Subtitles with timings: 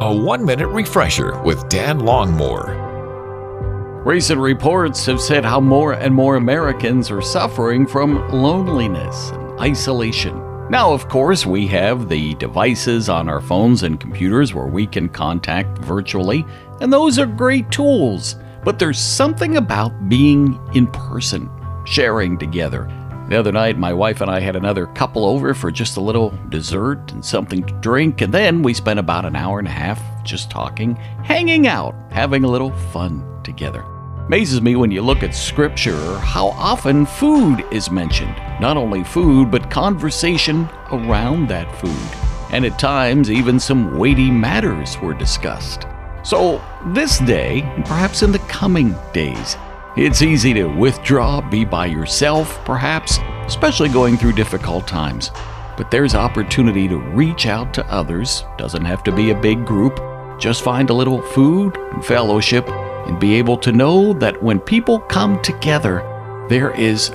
[0.00, 4.06] A one minute refresher with Dan Longmore.
[4.06, 10.36] Recent reports have said how more and more Americans are suffering from loneliness and isolation.
[10.70, 15.08] Now, of course, we have the devices on our phones and computers where we can
[15.08, 16.46] contact virtually,
[16.80, 18.36] and those are great tools.
[18.62, 21.50] But there's something about being in person,
[21.86, 22.84] sharing together.
[23.28, 26.32] The other night, my wife and I had another couple over for just a little
[26.48, 30.02] dessert and something to drink, and then we spent about an hour and a half
[30.24, 33.82] just talking, hanging out, having a little fun together.
[34.28, 38.34] Amazes me when you look at scripture how often food is mentioned.
[38.60, 42.18] Not only food, but conversation around that food.
[42.50, 45.86] And at times, even some weighty matters were discussed.
[46.22, 46.62] So,
[46.94, 49.56] this day, and perhaps in the coming days,
[49.98, 55.32] it's easy to withdraw, be by yourself, perhaps, especially going through difficult times.
[55.76, 58.44] But there's opportunity to reach out to others.
[58.58, 60.00] Doesn't have to be a big group.
[60.38, 65.00] Just find a little food and fellowship and be able to know that when people
[65.00, 66.04] come together,
[66.48, 67.08] there is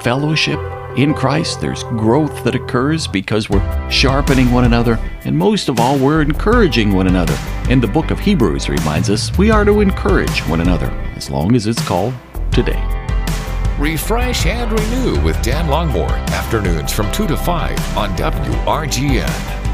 [0.00, 0.58] fellowship
[0.96, 1.60] in Christ.
[1.60, 6.94] There's growth that occurs because we're sharpening one another, and most of all, we're encouraging
[6.94, 7.36] one another.
[7.68, 11.54] And the book of Hebrews reminds us we are to encourage one another, as long
[11.54, 12.14] as it's called
[12.62, 12.82] today.
[13.78, 16.12] Refresh and renew with Dan Longmore.
[16.32, 19.69] Afternoons from 2 to 5 on WRGN.